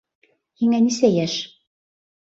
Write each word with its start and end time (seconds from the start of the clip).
—Һиңә 0.61 0.79
нисә 0.87 1.13
йәш? 1.19 1.37